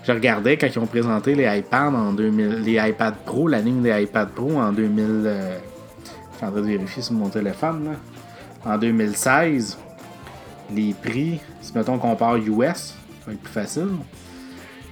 [0.07, 3.83] je regardais quand ils ont présenté les iPads en 2000, les iPad Pro, la ligne
[3.83, 5.07] des iPad Pro en 2000.
[5.07, 7.97] je suis en train de vérifier sur mon téléphone.
[8.65, 9.79] En 2016,
[10.73, 12.95] les prix, si mettons on compare US, ça
[13.27, 13.89] va être plus facile.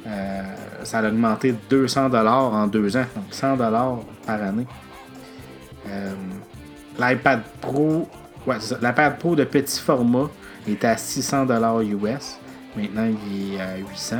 [0.06, 0.42] Euh,
[0.82, 4.66] ça a augmenté 200 dollars en deux ans, donc 100 dollars par année.
[5.88, 6.12] Euh,
[6.98, 8.08] L'iPad Pro,
[8.46, 10.28] de petit format
[10.66, 12.38] était à 600 dollars US.
[12.76, 14.16] Maintenant, il est à 800.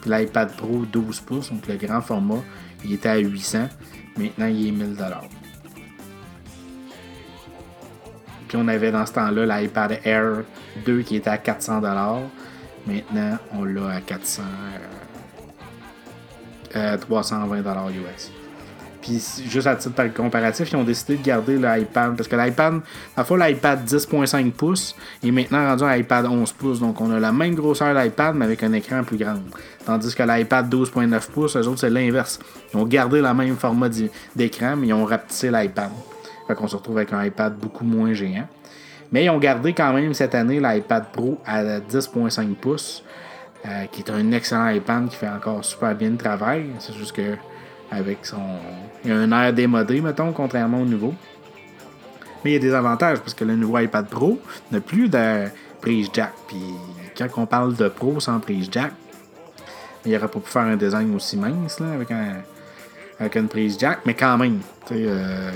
[0.00, 2.42] Puis l'iPad Pro 12 pouces, donc le grand format,
[2.84, 3.68] il était à 800.
[4.16, 5.28] Maintenant, il est 1000 dollars.
[8.48, 10.42] Puis on avait dans ce temps-là l'iPad Air
[10.84, 12.22] 2 qui était à 400 dollars.
[12.86, 14.42] Maintenant, on l'a à 400.
[16.72, 18.30] 320 US.
[19.00, 22.16] Puis juste à titre comparatif, ils ont décidé de garder l'iPad.
[22.16, 22.80] Parce que l'iPad,
[23.16, 26.80] la fois l'iPad 10.5 pouces est maintenant rendu un iPad 11 pouces.
[26.80, 29.36] Donc on a la même grosseur d'iPad mais avec un écran plus grand.
[29.86, 32.38] Tandis que l'iPad 12.9 pouces, eux autres, c'est l'inverse.
[32.72, 33.88] Ils ont gardé le même format
[34.36, 35.90] d'écran, mais ils ont rapetissé l'iPad.
[36.46, 38.46] Fait qu'on se retrouve avec un iPad beaucoup moins géant.
[39.12, 43.02] Mais ils ont gardé quand même cette année l'iPad Pro à 10.5 pouces.
[43.66, 46.70] Euh, qui est un excellent iPad qui fait encore super bien le travail.
[46.78, 47.36] C'est juste que
[47.90, 48.42] avec son.
[49.04, 51.14] Il y a un air démodé, mettons, contrairement au nouveau.
[52.44, 55.46] Mais il y a des avantages parce que le nouveau iPad Pro n'a plus de
[55.80, 56.32] prise jack.
[56.48, 56.62] Puis
[57.16, 58.92] quand on parle de Pro sans prise jack,
[60.04, 62.36] il n'aurait pas pu faire un design aussi mince là, avec, un,
[63.18, 64.00] avec une prise jack.
[64.06, 64.60] Mais quand même,
[64.92, 65.50] euh,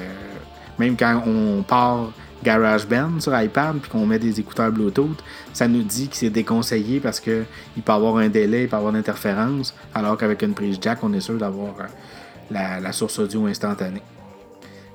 [0.78, 2.10] même quand on part
[2.42, 7.00] GarageBand sur iPad puis qu'on met des écouteurs Bluetooth, ça nous dit que c'est déconseillé
[7.00, 7.46] parce qu'il
[7.82, 10.98] peut y avoir un délai, il peut avoir une interférence, alors qu'avec une prise jack,
[11.02, 11.74] on est sûr d'avoir
[12.50, 14.02] la, source audio instantanée.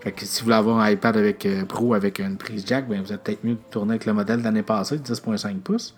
[0.02, 2.88] Fait que si vous voulez avoir un iPad avec euh, Pro avec une prise jack,
[2.88, 5.94] ben vous êtes peut-être mieux de tourner avec le modèle de l'année passée, 10.5 pouces.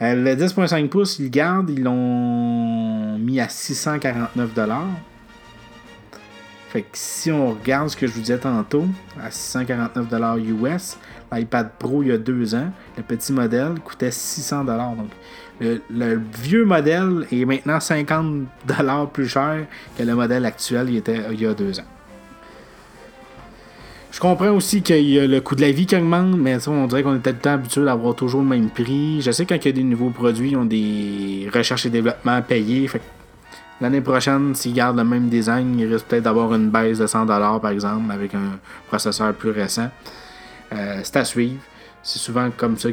[0.00, 4.54] Euh, le 10.5 pouces, ils gardent, ils l'ont mis à 649
[6.68, 8.84] fait que si on regarde ce que je vous disais tantôt,
[9.18, 10.98] à 649$ US,
[11.32, 14.66] l'iPad Pro il y a deux ans, le petit modèle coûtait 600$.
[14.66, 15.08] Donc
[15.60, 19.66] le, vieux modèle est maintenant 50$ plus cher
[19.96, 21.84] que le modèle actuel il, était, il y a deux ans.
[24.10, 26.86] Je comprends aussi qu'il y a le coût de la vie qui augmente, mais on
[26.86, 29.20] dirait qu'on est tout le temps habitué d'avoir toujours le même prix.
[29.20, 32.40] Je sais quand il y a des nouveaux produits, ils ont des recherches et développements
[32.40, 32.88] payés.
[33.80, 37.60] L'année prochaine, s'ils gardent le même design, il risque peut-être d'avoir une baisse de 100$
[37.60, 39.90] par exemple avec un processeur plus récent.
[40.72, 41.60] Euh, c'est à suivre.
[42.02, 42.88] C'est souvent comme ça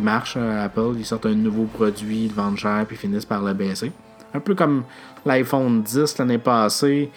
[0.00, 0.94] marche Apple.
[0.98, 3.92] Ils sortent un nouveau produit, ils le vendent cher puis finissent par le baisser.
[4.34, 4.84] Un peu comme
[5.24, 7.10] l'iPhone 10 l'année passée.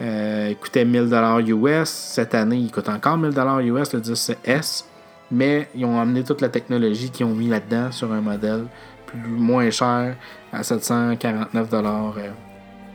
[0.00, 1.88] Euh, il coûtait 1000$ US.
[1.88, 4.84] Cette année, il coûte encore 1000$ US, le 10S.
[5.30, 8.66] mais ils ont amené toute la technologie qu'ils ont mis là-dedans sur un modèle
[9.06, 10.16] plus, moins cher
[10.52, 12.14] à 749 dollars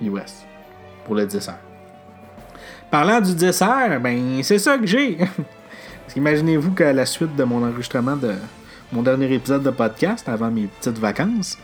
[0.02, 0.46] US
[1.06, 1.60] pour le dessert.
[2.92, 5.18] Parlant du dessert, ben c'est ça que j'ai.
[5.18, 8.34] Parce qu'imaginez-vous qu'à la suite de mon enregistrement de
[8.92, 11.58] mon dernier épisode de podcast, avant mes petites vacances,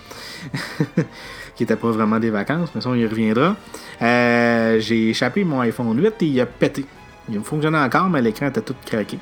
[1.56, 3.56] qui n'étaient pas vraiment des vacances, mais ça on y reviendra,
[4.02, 6.86] euh, j'ai échappé mon iPhone 8 et il a pété.
[7.30, 9.18] Il fonctionnait encore, mais l'écran était tout craqué.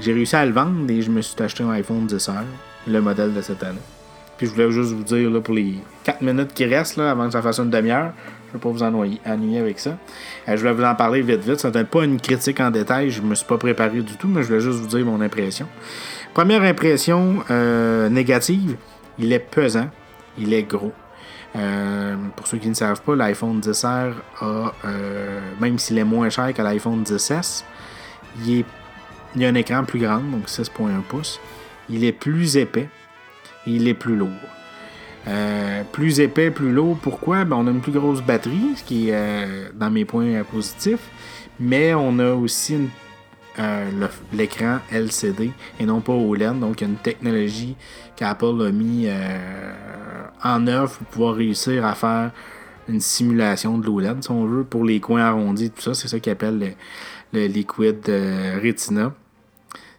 [0.00, 2.30] j'ai réussi à le vendre et je me suis acheté un iPhone 10
[2.86, 3.78] le modèle de cette année.
[4.38, 7.26] Puis je voulais juste vous dire là, pour les 4 minutes qui restent là, avant
[7.26, 8.12] que ça fasse une demi-heure,
[8.48, 8.82] je ne vais pas vous
[9.26, 9.90] ennuyer, avec ça.
[10.48, 11.60] Euh, je voulais vous en parler vite vite.
[11.60, 14.42] Ça n'était pas une critique en détail, je me suis pas préparé du tout, mais
[14.42, 15.66] je voulais juste vous dire mon impression.
[16.34, 18.76] Première impression euh, négative,
[19.18, 19.88] il est pesant,
[20.36, 20.92] il est gros.
[21.56, 24.72] Euh, pour ceux qui ne savent pas, l'iPhone 10R a,
[25.60, 27.62] même s'il est moins cher que l'iPhone 10S,
[28.44, 28.64] il,
[29.40, 31.40] a un écran plus grand, donc 6.1 pouces.
[31.88, 32.88] Il est plus épais
[33.66, 34.28] il est plus lourd.
[35.26, 36.98] Euh, plus épais, plus lourd.
[37.00, 37.44] Pourquoi?
[37.44, 41.10] Ben, on a une plus grosse batterie, ce qui est euh, dans mes points positifs.
[41.58, 42.88] Mais on a aussi
[43.58, 46.58] euh, l'écran LCD et non pas OLED.
[46.60, 47.76] Donc, il y a une technologie
[48.16, 49.08] qu'Apple a mis
[50.42, 52.30] en œuvre pour pouvoir réussir à faire
[52.88, 55.94] une simulation de l'OLED, si on veut, pour les coins arrondis, tout ça.
[55.94, 56.70] C'est ça qu'ils appellent le,
[57.32, 58.00] le Liquid
[58.62, 59.12] Retina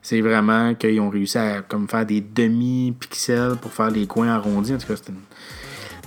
[0.06, 4.76] c'est vraiment qu'ils ont réussi à comme faire des demi-pixels pour faire les coins arrondis.
[4.76, 4.94] En tout cas,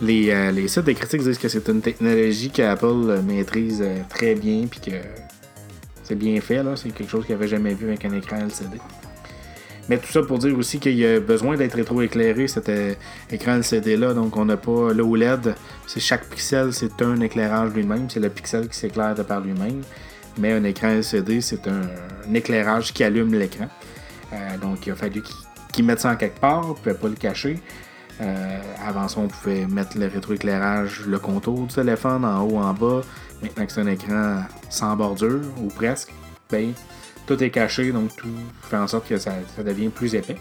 [0.01, 3.99] les, euh, les, sites de critiques disent que c'est une technologie qu'Apple euh, maîtrise euh,
[4.09, 4.93] très bien puis que
[6.09, 6.63] c'est bien fait.
[6.63, 6.75] Là.
[6.77, 8.79] C'est quelque chose qu'il n'avait jamais vu avec un écran LCD.
[9.89, 12.71] Mais tout ça pour dire aussi qu'il y a besoin d'être rétroéclairé cet
[13.31, 14.15] écran LCD là.
[14.15, 15.55] Donc on n'a pas l'OLED.
[15.87, 18.09] C'est chaque pixel, c'est un éclairage lui-même.
[18.09, 19.83] C'est le pixel qui s'éclaire de par lui-même.
[20.39, 21.83] Mais un écran LCD, c'est un,
[22.33, 23.67] éclairage qui allume l'écran.
[24.33, 25.23] Euh, donc, il a fallu
[25.73, 26.65] qu'ils mettent ça en quelque part.
[26.65, 27.59] On ne pouvait pas le cacher.
[28.21, 32.73] Euh, avant ça, on pouvait mettre le rétroéclairage, le contour du téléphone en haut, en
[32.73, 33.01] bas.
[33.43, 36.13] Maintenant que c'est un écran sans bordure, ou presque,
[36.51, 36.73] ben,
[37.27, 38.29] tout est caché, donc tout
[38.63, 39.33] fait en sorte que ça,
[39.65, 40.37] devient plus épais.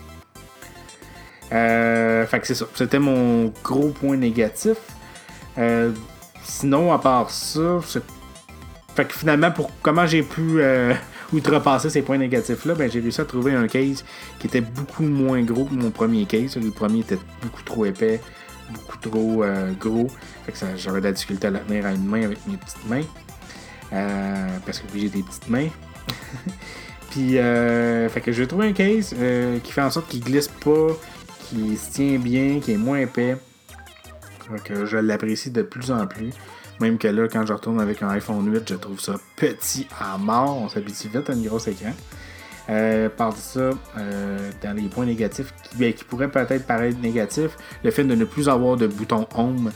[1.51, 2.65] Euh, fait que c'est ça.
[2.75, 4.77] C'était mon gros point négatif.
[6.43, 7.79] sinon, à part ça,
[8.97, 10.91] fait que finalement, pour comment j'ai pu euh,
[11.31, 14.03] outrepasser ces points négatifs-là, ben, j'ai réussi à trouver un case
[14.39, 16.57] qui était beaucoup moins gros que mon premier case.
[16.57, 18.19] Le premier était beaucoup trop épais,
[18.71, 20.07] beaucoup trop euh, gros.
[20.47, 23.03] Fait que j'aurais de la difficulté à le à une main avec mes petites mains.
[23.93, 25.69] Euh, parce que j'ai des petites mains.
[27.11, 29.15] Puis, fait que j'ai trouvé un case
[29.63, 30.89] qui fait en sorte qu'il glisse pas,
[31.49, 33.37] qui se tient bien, qui est moins épais.
[34.63, 36.31] Que je l'apprécie de plus en plus.
[36.79, 40.17] Même que là, quand je retourne avec un iPhone 8, je trouve ça petit à
[40.17, 40.57] mort.
[40.57, 41.93] On s'habitue vite à un gros écran.
[42.69, 47.91] Euh, par ça, euh, dans les points négatifs, qui, ben, pourraient peut-être paraître négatifs, le
[47.91, 49.71] fait de ne plus avoir de bouton Home,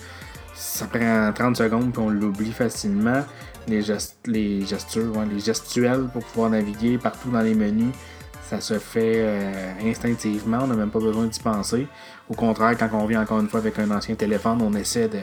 [0.53, 3.23] ça prend 30 secondes puis on l'oublie facilement.
[3.67, 3.81] Les,
[4.25, 7.93] les gestures, les gestuels pour pouvoir naviguer partout dans les menus,
[8.51, 11.87] ça se fait euh, instinctivement, on n'a même pas besoin d'y penser.
[12.29, 15.19] Au contraire, quand on vient encore une fois avec un ancien téléphone, on essaie de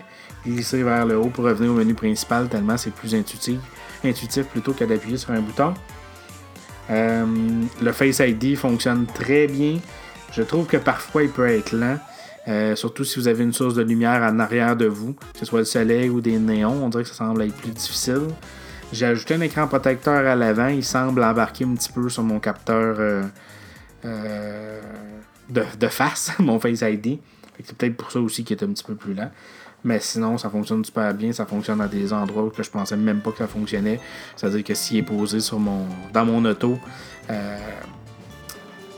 [0.47, 3.59] glisser vers le haut pour revenir au menu principal tellement c'est plus intuitif,
[4.03, 5.75] intuitif plutôt que d'appuyer sur un bouton.
[6.91, 7.27] Euh,
[7.83, 9.79] le Face ID fonctionne très bien.
[10.33, 11.99] Je trouve que parfois il peut être lent.
[12.49, 15.45] Euh, surtout si vous avez une source de lumière en arrière de vous, que ce
[15.45, 18.29] soit le soleil ou des néons, on dirait que ça semble être plus difficile.
[18.91, 20.69] J'ai ajouté un écran protecteur à l'avant.
[20.69, 23.23] Il semble embarquer un petit peu sur mon capteur euh,
[24.07, 24.81] euh,
[25.51, 27.19] de, face, mon Face ID.
[27.63, 29.31] C'est peut-être pour ça aussi qu'il est un petit peu plus lent.
[29.85, 31.33] Mais sinon, ça fonctionne super bien.
[31.33, 34.01] Ça fonctionne à des endroits où je pensais même pas que ça fonctionnait.
[34.37, 36.79] C'est-à-dire que s'il est posé sur mon, dans mon auto,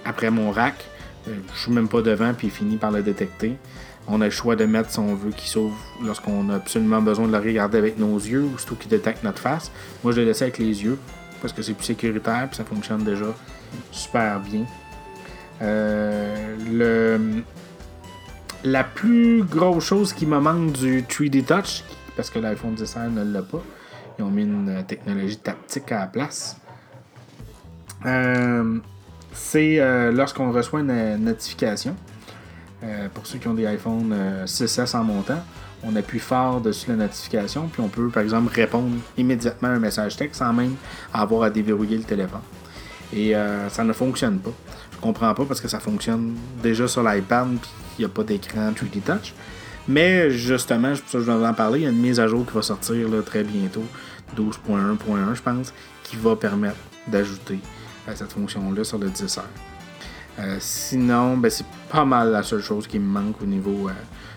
[0.04, 0.89] après mon rack,
[1.26, 3.56] je suis même pas devant puis il finit par le détecter
[4.08, 7.26] on a le choix de mettre, si on veut, qu'il sauve lorsqu'on a absolument besoin
[7.26, 9.70] de le regarder avec nos yeux ou surtout qu'il détecte notre face.
[10.02, 10.98] Moi, je l'ai laissé avec les yeux
[11.40, 13.26] parce que c'est plus sécuritaire et ça fonctionne déjà
[13.92, 14.64] super bien.
[15.62, 17.42] Euh, le,
[18.64, 21.84] la plus grosse chose qui me manque du 3D Touch,
[22.16, 23.62] parce que l'iPhone 10 ne l'a pas,
[24.18, 26.56] ils ont mis une technologie tactique à la place.
[28.06, 28.78] Euh,
[29.32, 31.96] c'est euh, lorsqu'on reçoit une notification.
[32.82, 34.14] Euh, pour ceux qui ont des iPhone
[34.46, 35.42] 6S euh, en montant,
[35.82, 39.78] on appuie fort dessus la notification, puis on peut par exemple répondre immédiatement à un
[39.78, 40.74] message texte sans même
[41.12, 42.40] avoir à déverrouiller le téléphone.
[43.12, 44.52] Et euh, ça ne fonctionne pas.
[44.92, 48.22] Je comprends pas parce que ça fonctionne déjà sur l'iPad, puis il n'y a pas
[48.22, 49.34] d'écran 3D Touch.
[49.88, 52.20] Mais justement, c'est pour ça que je vais en parler, il y a une mise
[52.20, 53.84] à jour qui va sortir très bientôt,
[54.36, 56.76] 12.1.1 je pense, qui va permettre
[57.08, 57.58] d'ajouter
[58.14, 59.40] cette fonction-là sur le 10
[60.58, 63.90] sinon, ben, c'est pas mal la seule chose qui me manque au niveau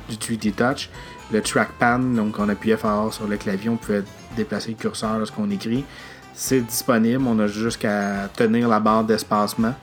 [0.10, 0.90] du 3D Touch.
[1.32, 4.04] Le trackpad, donc on appuyait fort sur le clavier, on pouvait
[4.36, 5.86] déplacer le curseur lorsqu'on écrit.
[6.34, 9.74] C'est disponible, on a juste qu'à tenir la barre d'espacement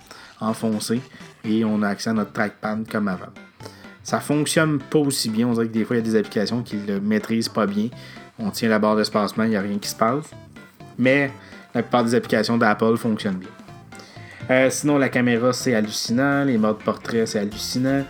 [0.40, 1.00] enfoncée
[1.44, 3.32] et on a accès à notre trackpad comme avant.
[4.02, 6.62] Ça fonctionne pas aussi bien, on dirait que des fois il y a des applications
[6.62, 7.88] qui le maîtrisent pas bien.
[8.38, 10.24] On tient la barre d'espacement, il n'y a rien qui se passe.
[10.98, 11.30] Mais
[11.74, 13.50] la plupart des applications d'Apple fonctionnent bien.
[14.50, 16.44] Euh, sinon, la caméra, c'est hallucinant.
[16.44, 18.04] Les modes portrait, c'est hallucinant.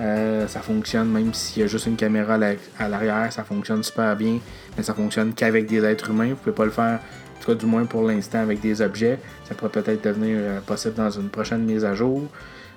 [0.00, 2.36] Euh, ça fonctionne même s'il y a juste une caméra
[2.80, 4.40] à l'arrière, ça fonctionne super bien,
[4.76, 6.30] mais ça fonctionne qu'avec des êtres humains.
[6.30, 9.20] Vous pouvez pas le faire, en tout cas du moins pour l'instant, avec des objets.
[9.48, 12.28] Ça pourrait peut-être devenir euh, possible dans une prochaine mise à jour.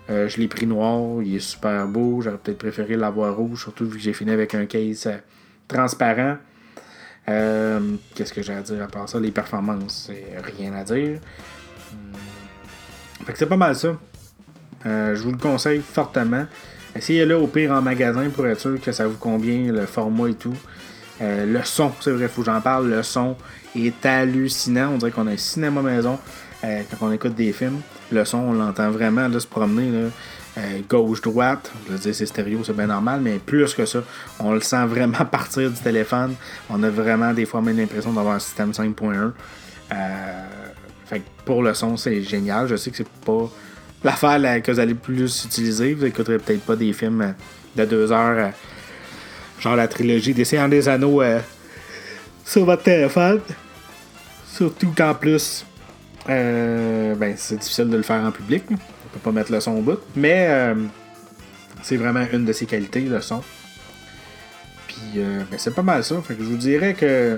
[0.10, 2.22] Je l'ai pris noir, il est super beau.
[2.22, 5.10] J'aurais peut-être préféré l'avoir rouge, surtout vu que j'ai fini avec un case
[5.68, 6.38] transparent.
[7.26, 9.20] Qu'est-ce que j'ai à dire à part ça?
[9.20, 11.20] Les performances, c'est rien à dire.
[13.26, 13.96] Fait que c'est pas mal ça.
[14.86, 16.46] je vous le conseille fortement.
[16.98, 20.34] Essayez-le au pire en magasin pour être sûr que ça vous convient, le format et
[20.34, 20.56] tout.
[21.22, 22.90] Euh, le son, c'est vrai, faut que j'en parle.
[22.90, 23.36] Le son
[23.76, 24.92] est hallucinant.
[24.94, 26.18] On dirait qu'on a un cinéma maison
[26.64, 27.82] euh, quand on écoute des films.
[28.12, 30.10] Le son, on l'entend vraiment là, se promener.
[30.58, 34.00] Euh, gauche-droite, je veux dire, c'est stéréo, c'est bien normal, mais plus que ça,
[34.40, 36.34] on le sent vraiment partir du téléphone.
[36.68, 39.34] On a vraiment des fois même l'impression d'avoir un système 5.1.
[41.08, 42.68] fait pour le son, c'est génial.
[42.68, 43.50] Je sais que c'est pas
[44.04, 45.94] l'affaire que vous allez plus utiliser.
[45.94, 47.32] Vous n'écouterez peut-être pas des films euh,
[47.76, 48.50] de deux heures, euh,
[49.62, 51.40] genre la trilogie des Seigneurs des Anneaux euh,
[52.46, 53.42] sur votre téléphone.
[54.46, 55.66] Surtout qu'en plus,
[56.28, 58.64] ben, c'est difficile de le faire en public.
[58.70, 58.76] On
[59.14, 60.00] peut pas mettre le son au bout.
[60.16, 60.74] Mais
[61.84, 63.44] c'est vraiment une de ses qualités, le son.
[64.88, 66.20] Puis ben, c'est pas mal ça.
[66.24, 67.38] Fait que je vous dirais que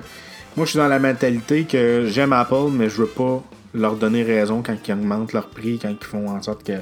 [0.56, 4.22] moi je suis dans la mentalité que j'aime Apple, mais je veux pas leur donner
[4.22, 6.80] raison quand ils augmentent leur prix, quand ils font en sorte que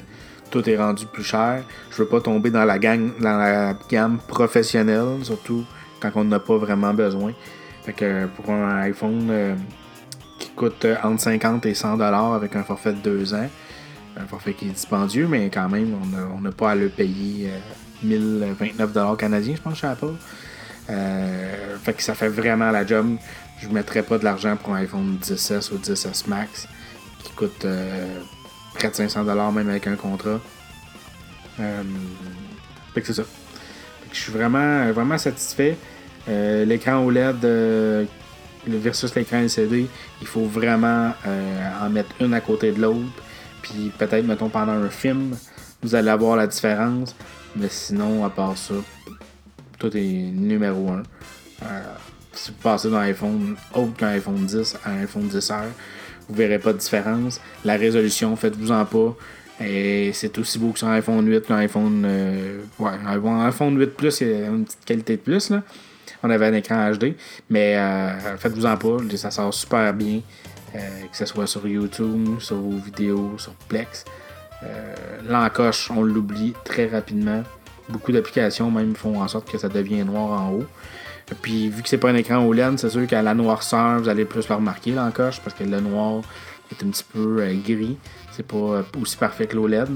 [0.51, 1.65] tout est rendu plus cher.
[1.91, 5.65] Je veux pas tomber dans la, gang, dans la gamme professionnelle, surtout
[6.01, 7.33] quand on n'a pas vraiment besoin.
[7.85, 9.55] Fait que pour un iPhone euh,
[10.39, 13.49] qui coûte entre 50 et 100 dollars avec un forfait de 2 ans,
[14.17, 15.95] un forfait qui est dispendieux, mais quand même,
[16.35, 17.51] on n'a pas à le payer
[18.03, 20.15] 1029 euh, dollars canadiens, je pense, chez Apple.
[20.91, 23.17] Euh, fait que ça fait vraiment la job.
[23.61, 26.67] Je ne mettrais pas de l'argent pour un iPhone 10S ou 10S Max
[27.23, 28.21] qui coûte euh,
[28.75, 30.41] près de 500$ même avec un contrat.
[31.61, 31.83] Euh,
[32.95, 33.25] fait que c'est ça.
[33.25, 35.77] Fait que je suis vraiment, vraiment satisfait.
[36.29, 38.07] Euh, l'écran OLED
[38.67, 39.89] versus l'écran LCD,
[40.21, 41.13] il faut vraiment
[41.81, 43.23] en mettre une à côté de l'autre.
[43.63, 45.37] Puis peut-être, mettons, pendant un film,
[45.83, 47.15] vous allez avoir la différence.
[47.57, 48.75] Mais sinon, à part ça,
[49.79, 51.03] tout est numéro 1.
[52.33, 55.65] si vous passez d'un iPhone autre qu'un iPhone 10 à un iPhone 10R,
[56.29, 57.41] vous verrez pas de différence.
[57.65, 59.17] La résolution, faites-vous-en pas.
[59.61, 62.05] Et c'est aussi beau que sur un iPhone 8 qu'un iPhone.
[62.07, 65.51] Euh, ouais, un iPhone 8 Plus, il y a une petite qualité de plus.
[65.51, 65.63] Là.
[66.23, 67.15] On avait un écran HD.
[67.51, 68.99] Mais euh, faites-vous-en pas.
[69.17, 70.21] Ça sort super bien.
[70.75, 70.79] Euh,
[71.11, 74.05] que ce soit sur YouTube, sur vos vidéos, sur Plex.
[75.29, 77.45] L'encoche, on l'oublie très rapidement.
[77.89, 80.67] Beaucoup d'applications même font en sorte que ça devient noir en haut.
[81.35, 84.25] Puis vu que c'est pas un écran OLED, c'est sûr qu'à la noirceur, vous allez
[84.25, 86.23] plus le remarquer l'encoche parce que le noir
[86.71, 87.97] est un petit peu euh, gris.
[88.31, 89.89] C'est pas euh, aussi parfait que l'OLED.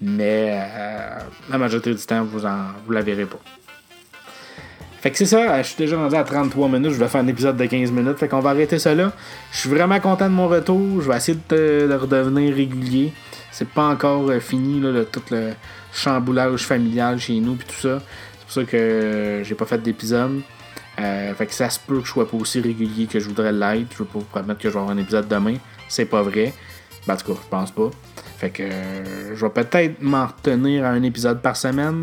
[0.00, 1.18] Mais euh,
[1.50, 3.38] la majorité du temps, vous, vous la verrez pas.
[5.00, 7.26] Fait que c'est ça, je suis déjà rendu à 33 minutes, je vais faire un
[7.26, 9.10] épisode de 15 minutes, fait qu'on va arrêter ça là.
[9.50, 13.12] Je suis vraiment content de mon retour, je vais essayer de, redevenir régulier.
[13.50, 15.54] C'est pas encore fini, là, tout le
[15.92, 17.98] chamboulage familial chez nous puis tout ça.
[17.98, 20.40] C'est pour ça que j'ai pas fait d'épisode.
[20.98, 23.52] Euh, fait que ça se peut que je sois pas aussi régulier que je voudrais
[23.52, 23.92] l'être.
[23.92, 25.56] Je veux pas vous promettre que je vais avoir un épisode demain.
[25.88, 26.52] C'est pas vrai.
[27.06, 27.90] Ben, en tout cas, je pense pas.
[28.38, 32.02] Fait que euh, je vais peut-être m'en retenir à un épisode par semaine.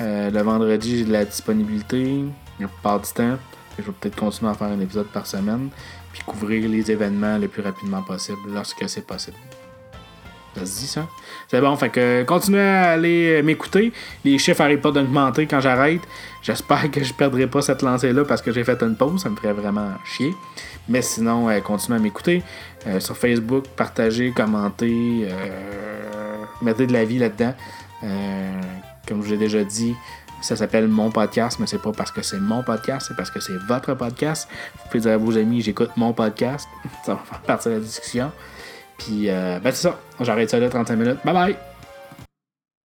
[0.00, 2.24] Euh, le vendredi, j'ai de la disponibilité.
[2.58, 3.36] La plupart du temps.
[3.78, 5.70] je vais peut-être continuer à faire un épisode par semaine.
[6.12, 9.36] Puis couvrir les événements le plus rapidement possible lorsque c'est possible.
[10.56, 11.08] Ça se dit ça?
[11.48, 13.92] C'est bon, fait que continuez à aller m'écouter.
[14.24, 16.02] Les chiffres n'arrêtent pas d'augmenter quand j'arrête.
[16.44, 19.22] J'espère que je ne perdrai pas cette lancée-là parce que j'ai fait une pause.
[19.22, 20.34] Ça me ferait vraiment chier.
[20.90, 22.42] Mais sinon, euh, continuez à m'écouter.
[22.86, 27.54] Euh, sur Facebook, partagez, commentez, euh, mettez de la vie là-dedans.
[29.08, 29.94] comme je l'ai déjà dit,
[30.42, 33.40] ça s'appelle mon podcast, mais c'est pas parce que c'est mon podcast, c'est parce que
[33.40, 34.46] c'est votre podcast.
[34.76, 36.68] Vous pouvez dire à vos amis, j'écoute mon podcast.
[37.06, 38.30] ça va faire partie de la discussion.
[38.98, 39.98] Puis, ben c'est ça.
[40.20, 41.18] J'arrête ça là, 35 minutes.
[41.24, 41.73] Bye bye!